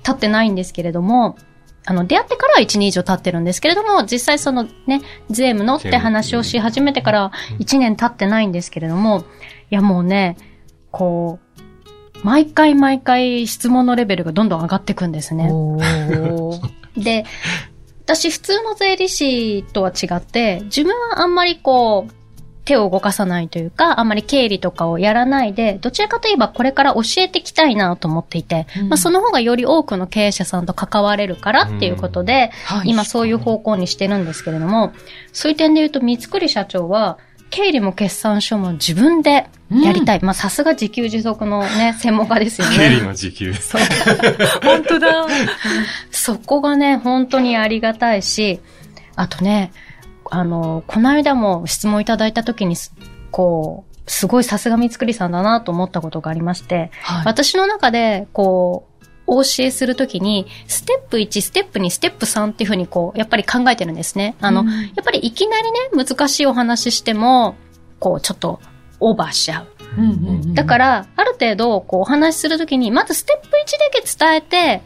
[0.03, 1.37] 経ってないんですけれども、
[1.85, 9.25] あの、出会ってからは1年以上経ってるんですけれども、実際そのね、税務のって話をし始めてから1年経ってないんですけれども、
[9.71, 10.37] いやもうね、
[10.91, 15.51] こう、毎回毎回質問のレベルがどんどん上がっていくんですね。
[16.97, 17.25] で、
[18.05, 22.22] 私普通の税理士とは違って、自分はあんまりこう、
[22.65, 34.93] 手を動かさないというか、あんまり経理とかをやらないで、どちらかといえばこれから教えていきたいなと思っていて、うんまあその方がより多くの経営者さんと関われるからっていうことで、はい今そういう方向にしてるんですけれども、
[35.33, 37.19] そういう点で言うと、三つくり社長は、
[37.53, 40.21] 経理も決算書も自分でやりたい。
[40.23, 42.77] まあさすが自給自足のね、 専門家ですよね。
[42.77, 43.55] 経理の時給。
[43.55, 43.81] そう。
[44.65, 45.27] 本当だ。
[46.11, 48.61] そこがね、本当にありがたいし、
[49.17, 49.71] あとね、
[50.35, 52.95] あの、この間も質問いただいた時にす、
[53.31, 57.27] こう、すごいさすが三つくりさんだなと思ったことがありまして、はい。
[57.27, 64.35] 私の中で、こう、お教えするときに、ステップ1、ステップ2、ステップ3っていうふうにこう、やっぱり考えてるんですね。
[64.41, 67.57] あの、うんやっぱりいきなりね、難しいお話しても、
[67.99, 68.59] こう、ちょっと、
[69.01, 69.69] オーバーしちゃう。
[69.99, 74.83] うんうんうんだから、ある程度、こう、お話しするときに、まずステップ1だけ伝えて、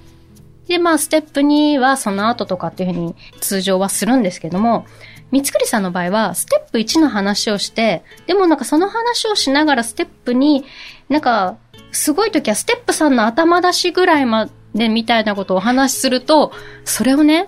[0.67, 4.85] で、まあ、ステップ2はその後とかっていうふうに通常はするんですけども、
[5.31, 10.63] 三つくりさんの場合は、ステップ1の話をして、でもなんかその話をしながらステップ2、
[11.09, 11.57] なんか、
[11.93, 16.53] すごい時はステップ3の頭出しぐらいまでみたいなことをお話しすると、
[16.85, 17.47] それをね、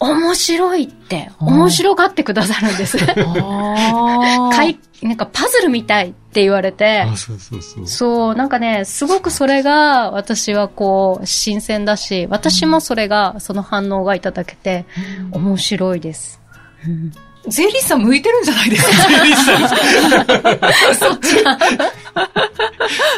[0.00, 2.98] 面白いって、面白がってくださるんです。
[2.98, 7.86] かい、なんかパズルみたいって言われて、あ、そうそうそう。
[7.86, 14.86] そう、なんかね、すごくそれが私はこう、新鮮だし、私もそれが、その反応がいただけて、
[15.32, 16.40] 面白いです。
[16.86, 17.12] う ん
[17.50, 20.74] 税理士さん向いてるんじゃないですか？
[20.94, 21.52] そっちが。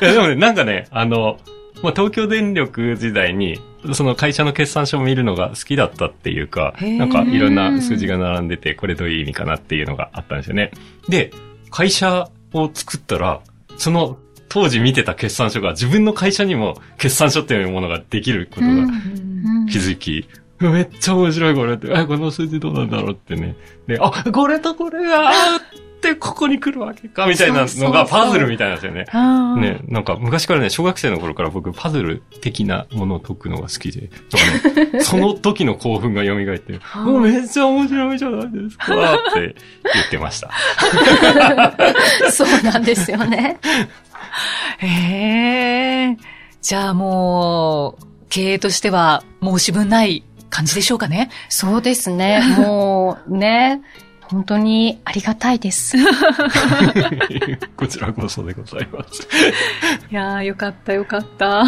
[0.02, 1.38] いやでもね、なんかね、あの、
[1.82, 3.58] まあ、東京電力時代に、
[3.92, 10.70] その会社の決算書を見るのが好きだったっていうか、なんかいろんな数字が並んでて、これどういう意味かなっていうのがあったんですよね。
[11.08, 11.32] で、
[11.70, 13.40] 会社を作ったら、
[13.78, 14.18] その
[14.48, 18.72] 当時見てた決算書が自分の会社にも決算書っていうものができることが
[19.70, 20.28] 気づき、
[20.68, 23.56] めっちゃ面白いこれって、あ、この数字どうなんだろうってね。
[23.86, 25.60] で、あ、これとこれがあっ
[26.00, 29.06] てここに来るわけか、みたいなのがパズルみたいなんですよね。
[29.60, 34.10] ね、なんか昔からね、小学生の頃から僕パズル的なものを解くのが好きで、
[34.92, 39.54] ね、 その時の興奮が蘇って、もうめっちゃ面白いじゃないですか、って
[39.94, 40.50] 言ってました。
[42.30, 43.58] そうなんですよね。
[44.78, 46.16] へえ。
[46.60, 51.30] じゃあもう、経営としては申し分ない感じでしょうかね。
[51.48, 52.42] そうですね。
[52.58, 53.80] もう、ね、
[54.22, 55.96] 本当にありがたいです。
[57.76, 59.26] こちらこそでございます。
[60.10, 61.62] いやー、よかったよかった。
[61.62, 61.64] あ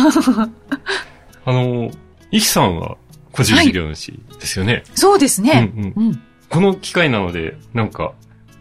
[1.46, 1.90] の、
[2.30, 2.96] イキさんは
[3.32, 4.82] 個人事業主ですよね。
[4.94, 5.72] そうですね。
[5.74, 6.22] うんうんうん。
[6.48, 8.12] この機会なので、なんか、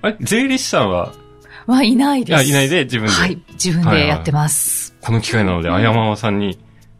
[0.01, 0.17] あれ？
[0.21, 1.13] 税理士さんは、
[1.67, 2.43] はいないです。
[2.43, 3.39] いないで自分で、はい。
[3.51, 4.95] 自分でやってます。
[5.01, 6.57] この機会なので、あやままさんに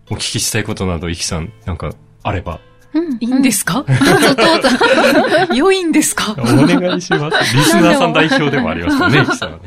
[0.10, 1.92] お聞きしたいことなど、イキさん、なんか、
[2.24, 2.71] あれば、うん
[3.20, 5.54] いいんですか、どうぞど うぞ。
[5.54, 6.34] 良いんですか？
[6.38, 7.56] お願いします。
[7.56, 9.64] リスナーさん代表でもありますよね、さんはね。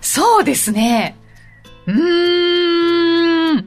[0.00, 1.16] そうですね。
[1.86, 3.66] うーん。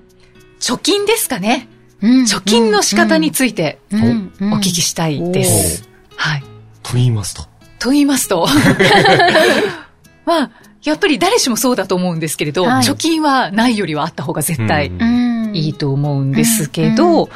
[0.60, 1.68] 貯金ですかね。
[2.02, 5.90] 貯金の仕方についてうんうんお聞きしたいです。
[6.16, 6.44] はい。
[6.84, 7.44] と言いますと。
[7.80, 8.48] と言いますと。
[10.26, 10.52] まあ、
[10.84, 17.30] やっぱり誰しもそうだと思うんですけれど、はい貯金はないよりはあった方が絶対うんうんいいと思うんですけど、うん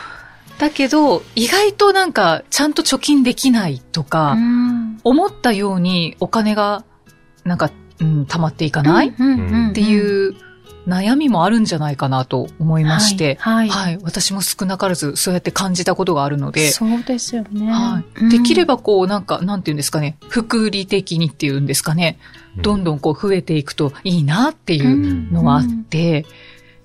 [0.63, 4.99] だけど、意外となんか、ちゃんと貯金できないとか、うん。
[5.03, 6.85] 思ったようにお金が、
[7.43, 10.35] なんか、うん、溜まっていかない、うんうんっていう
[10.87, 13.69] 悩みもあるんじゃないかなと思いまして、はい。
[13.69, 17.71] はい、私も少なからずそうやって感じたことがあるので、そうですよね。
[17.71, 22.19] はい、できればこう、なんか、なんていうんですかね、福利的にっていうんですかね、
[22.61, 26.25] どんどんこう増えていくといいなっていうのはあって、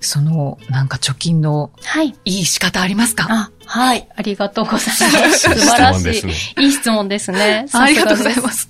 [0.00, 2.08] その、なんか貯金のはい。
[2.24, 3.26] いい仕方ありますか？
[3.30, 4.08] あ、はい。
[4.14, 5.48] ありがとうございます。
[5.50, 6.64] 素晴らし質問ですねい。
[6.64, 7.66] いい質問ですね。
[7.72, 8.40] ありがとうございす。
[8.42, 8.68] ます。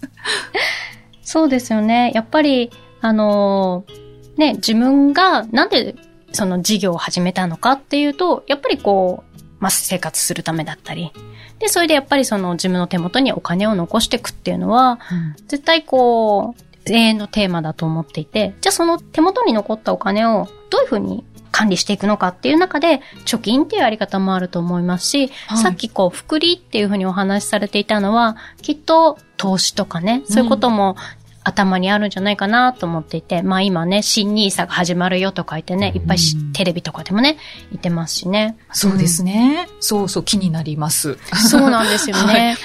[1.23, 2.11] そうですよね。
[2.15, 5.97] やっぱり、あのーね、自分がなんで
[6.33, 11.13] その事業を始めたのかっていうと、やっぱりこう、まあ、生活するためだったり。
[11.59, 15.01] で、それでやっぱりその自分の手元にお金を残していくっていうのは、
[15.49, 16.63] 絶対こう、
[16.93, 30.97] 永遠のテーマだと思っていて、じゃあその手元に残ったお金をどういうふうに管理していくのかっていう中で、貯金っていうやり方もあると思いますし、はいさっきこう、福利っていうふうにお話しされていたのは、きっと投資とかね、そういうことも、
[31.45, 37.39] 頭にあるんじゃないかなと思っていて、まあ今ね、新ニーサが始まるよとか言ってね、いっぱいしうんテレビとかでもね、
[37.71, 38.59] 言ってますしね。
[38.73, 39.67] そうですね。
[39.81, 41.17] そうそう、気になります。
[41.49, 42.23] そうなんですよね。
[42.29, 42.57] はい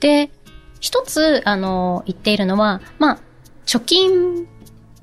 [0.00, 0.30] で、
[0.80, 3.18] 一つ、あの、言っているのは、まあ、
[3.66, 4.46] 貯金、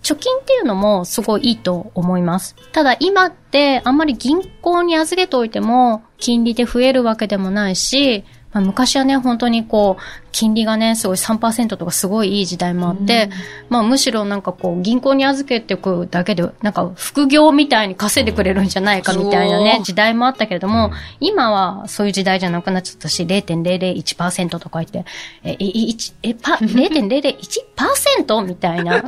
[0.01, 2.55] 貯金っていうのもすごいいいと思います。
[2.71, 8.23] ただ今ってあんまり銀行に預けておいても金利で増えるわけでもないし、
[8.53, 13.29] まあ、昔はね、本当にこう、金利がね、すごい3%とかすごいいい時代もあって、
[13.69, 25.05] まあむしろなんかこう、銀行に預けておくだけで、なんか副業みたいに稼いでくれるんじゃないかみたいなねそ、う時代もあったけれども、今はそういう時代じゃなくなっちゃったし、0.001%とか言って、
[25.43, 29.03] え、い一え、パ、 0.001%みたいな。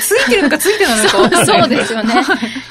[0.00, 2.14] ついてるのかついてないのかわかんないそうですよね。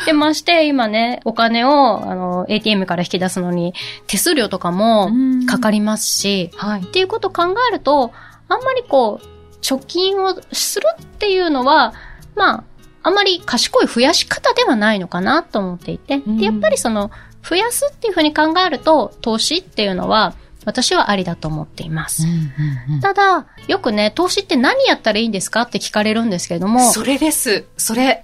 [0.05, 3.73] で、まして今ね、お金を、あの、ATM から引き出すのに、
[4.07, 5.11] 手数料とかも
[5.47, 6.81] かかりますし、はい。
[6.81, 8.11] っていうことを考えると、
[8.47, 11.93] あんまりこう、貯金をするっていうのは、
[12.35, 12.63] まあ、
[13.03, 16.37] あんまり賢い増やし方ではないのかなと思っていて、うん。
[16.37, 17.11] で、やっぱりその、
[17.47, 20.33] 増やすっていうふうに考えると、投資っていうのは、
[20.67, 22.23] 私はありだと思っています。
[23.01, 27.63] ただ、よくね、投資って何やったらいいんですかって聞かれるんですけれども、それです。
[27.77, 28.21] それ。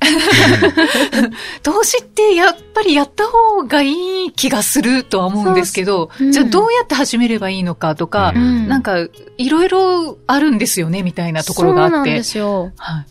[1.63, 8.97] 投資ってやっぱりやった方がいい気がするとは思うんですけど、うんじゃあどうやって始めればいいのかとか、うんなんか
[9.37, 11.93] いろいろあるんですよね、みたいなところがあって。
[11.93, 12.73] そうなんですよ。
[12.75, 13.05] は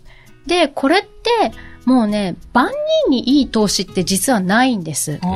[0.47, 0.49] い。
[0.49, 1.53] で、これって、
[1.87, 2.71] もうね、万
[3.07, 5.19] 人にいい投資って実はないんです。
[5.23, 5.27] あ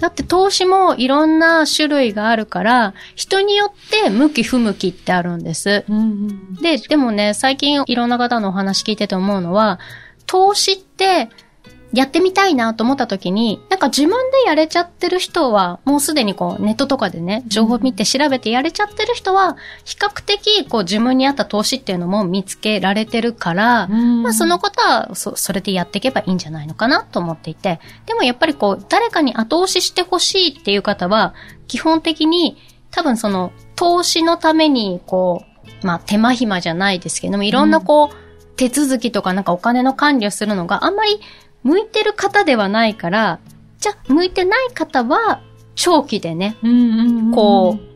[0.00, 5.84] だって投資もいろんな種類があるから、人によって向き不向きってあるんです。
[5.88, 9.78] ーで、でもね、最近いろんな方のお話聞いてて思うのは、
[10.26, 11.28] 投資って
[11.92, 31.34] やってみたいなと思った時に、なんか自分でやれちゃってる人は、もうすでにこうネットとかでね、情報見て調べてやれちゃってる人は、比較的こう自分に合った投資っていうのも見つけられてるから、まあそのことはそ、それでやっていけばいいんじゃないのかなと思っていて、でもやっぱりこう、誰かに後押ししてほしいっていう方は、
[31.66, 32.56] 基本的に
[32.92, 35.44] 多分その、投資のためにこ
[35.82, 41.18] う、まあ手間暇じゃないですけども、いろんなこう、手続きとかなんかお金の管理をするのがあんまり
[41.62, 43.38] 向いてる方ではないから、
[43.78, 45.40] じゃあ向いてない方は、
[45.74, 46.56] 長期でね、
[47.34, 47.90] こう、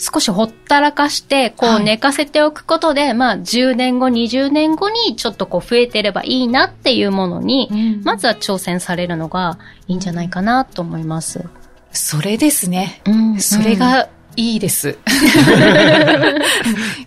[0.00, 11.44] 少しほったらかして、こはいう寝かせておくことで、まあ10年後、20年後にちょっとこう増えてればいいなっていうものに、うんまずは挑戦されるのがいいんじゃないかなと思います。
[11.90, 13.02] それですね。
[13.06, 14.88] うんそれ、がいいです。
[14.88, 14.96] やっ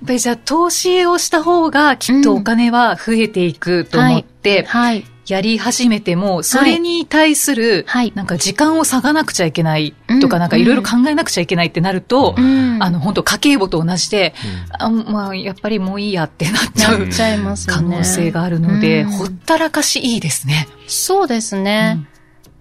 [0.06, 5.06] ぱりじゃあ投資をした方がきっとお金は増えていくと思って、はい。
[5.32, 8.12] やり始めても、それに対する、はい。
[8.16, 14.34] なんか時間を割かなくちゃいけないとか、うんなんかいろいろ考えなくちゃいけないってなると、うんあの、本当家計簿と同じで、
[14.78, 17.98] あまあ、やっぱりもういいやってなっちゃうちゃいますよ可ね。
[17.98, 20.68] 能性があるので、うんほったらかしいいですね。
[20.88, 22.06] そうですね。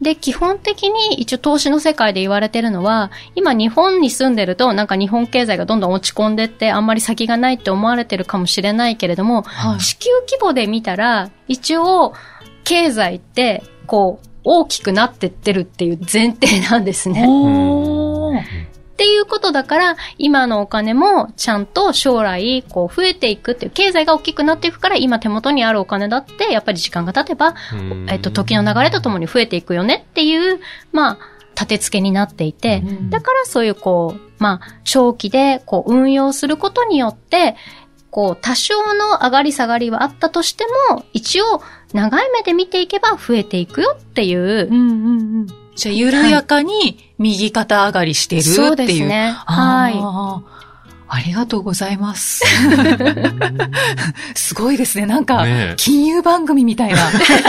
[0.00, 12.14] で、基本的に一応投資の世界で言われてるのは、今日本に住んでるとなんか日本経済がどんどん落ち込んでってあんまり先がないって思われてるかもしれないけれども、はい地球規模で見たら、一応
[12.64, 17.22] 経済ってこう大きくなってってるっていう前提なんですね。
[17.22, 27.54] っていうことだから、今のお金もちゃんと将来、こう増えていくっていう、経済が大きくなっていくから、今手元にあるお金だって、やっぱり時間が経てば、
[28.08, 30.60] えっと、時の流れとともに増えていくよねっていう、
[30.92, 31.18] まあ、
[31.54, 33.10] 立て付けになっていて、うん。
[33.10, 37.56] だからそういうこう、まあ、長期でこう運用することによって、
[38.10, 45.46] こう、多少の上がり下がりはあったとしても、一応、長い目で見ていけば増えていくよっていう、うんうんうん。
[45.76, 48.56] じゃあ、緩やかに右肩上がりしてるっていう。
[48.56, 49.34] そうですね。
[49.46, 49.94] はい。
[51.12, 52.44] ありがとうございます。
[54.34, 55.06] すごいですね。
[55.06, 55.44] なんか
[55.76, 56.98] 金融番組みたいな。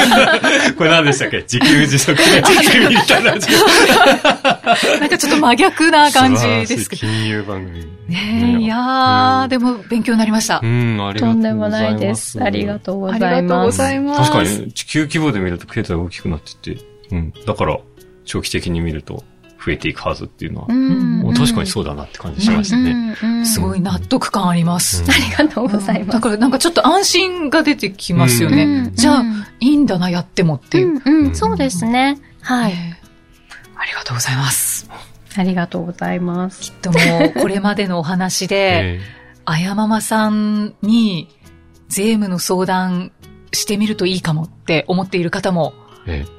[0.77, 1.37] これ何でしたっけ？
[1.41, 3.31] 自給自足の仕組みみたいな。
[3.31, 7.01] なんかちょっと真逆な感じですけど。
[7.01, 7.79] 金融番組。
[8.07, 10.65] ねえ、いやー、でも勉強になりましたう。
[10.67, 11.53] ん、ありがとうございます。
[11.53, 12.43] とんでもないです。
[12.43, 13.77] ありがとうございありがとうます。
[13.77, 14.31] ございます。
[14.31, 16.81] 確かに、地球規模で見ると経済大きくなってて、
[17.11, 17.33] うん。
[17.45, 17.77] だから、
[18.25, 19.23] 長期的に見ると
[19.63, 23.15] 増えていくはずっていうのは、うんもう確かにそうだなって感じしましたね。
[23.21, 25.03] うんうんすごい納得感あります。
[25.03, 26.11] うんありがとうございます。
[26.11, 28.87] だからなんかちょっと安心が出てきますようね。
[28.87, 31.01] んじゃあうん、いいんだな、やってもっていう。
[31.03, 32.17] うんうん、そうですね。
[32.41, 32.71] はい。
[32.71, 33.01] ええ
[33.77, 34.87] ありがとうございます。
[35.35, 36.71] ありがとうございます。
[36.83, 36.95] でも、
[37.41, 41.27] これまでのお話で、 えあやままさんに
[41.89, 43.11] 税務の相談
[43.53, 45.73] してみるといいかもって思っている方も
[46.05, 46.31] ええきっ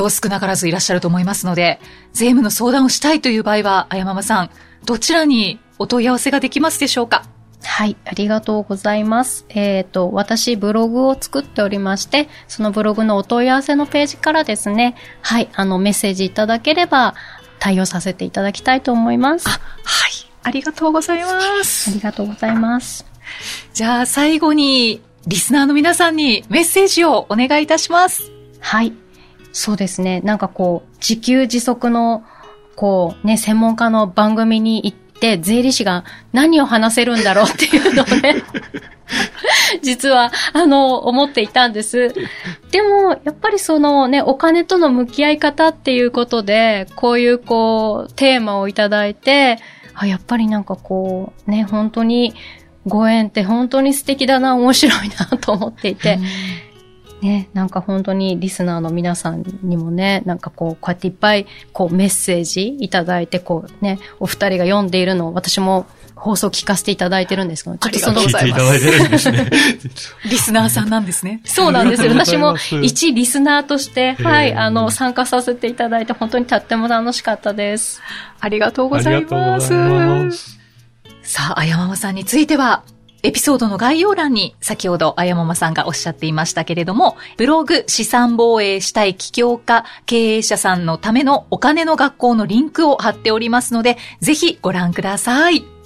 [0.00, 1.78] と少なからずいらっしゃると思いますので、
[2.14, 4.50] 税務の相談をしたいという場合は、あやままさん、
[4.86, 7.24] どちらにお問い合わせができますでしょうか？
[7.62, 9.44] はい、ありがとうございます。
[9.50, 17.14] えっ、と、私、ブログを作っておりまして、そのブログのお問い合わせのページからですね、はい、あの、メッセージいただければ、
[17.58, 19.46] 対応させていただきたいと思います。
[19.46, 19.60] あはい。
[20.42, 21.90] ありがとうございます。
[21.92, 23.04] りがとうございます。
[23.74, 28.32] じゃあ最後に、リスナーの皆さんにメッセージをお願いいたします。
[28.60, 28.94] はい。
[29.52, 30.20] そうですね。
[30.20, 32.24] なんかこう、自給自足の、
[32.76, 38.42] こう、ね、専門家の番組に行って、税理士が何を話せるんだろうっていうのをね、
[39.82, 42.14] 実は、あの、思っていたんです。
[42.70, 49.58] でも、やっぱりそのね、お金との向き合い方っていうことで、こういうこう、テーマをいただいて、
[49.94, 52.34] あ、やっぱりなんかこう、ね、本当に、
[52.86, 56.18] ご縁って本当に素敵だな、面白いなと思っていて、
[57.22, 69.50] ね、なんか本当にリスナーの皆さんにもね、なんかこう、こうやっていっぱいこうメッセージいただいて、こうね、お二人が読んでいるのを私も放送聞かせていただいてるんですけど、ちょっとそのありがとうござい聞いていただいてるんですね。
[70.30, 71.40] リスナーさんなんですね。
[71.44, 72.12] そうなんですよ。
[72.12, 78.00] 私も 一リスナーとして、はい、あの、参加させていただいて本当にとっても楽しかったです。
[78.40, 79.68] ありがとうごあざいりがとうごます。
[79.68, 80.58] ざいます。
[81.22, 82.82] さあ、あやままさんについては、
[83.22, 95.79] エピソードの概要欄に先ほどあやままさんがおっしゃっていましたけれども、ブログ資産防衛したい起業家経営者さんのためのお金の学校のリンクを貼っておりますので、ぜひご覧ください。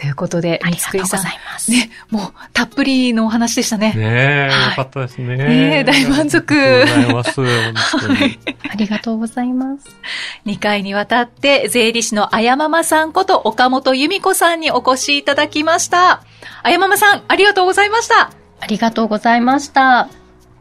[0.00, 1.22] ということで、ありがとうござい
[1.52, 1.72] ます。
[1.72, 3.94] ね、もうたっぷりのお話でしたね。
[3.94, 5.36] ねえ、はいよかったですね。
[5.36, 7.96] ねえ大満足ありがとうございます。
[8.70, 9.88] ありがとうございます。
[10.46, 16.22] 2回にわたって税理士のあやままさんこと岡本由美子さんにお越しいただきました。
[16.62, 18.30] あやままさん、ありがとうございました。
[18.60, 20.08] ありがとうございました。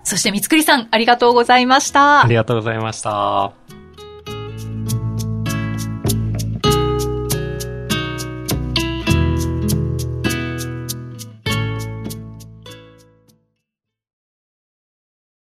[0.04, 2.28] そして三つくりさん、ありがとうございましたあ。
[2.28, 3.52] りがとうございました。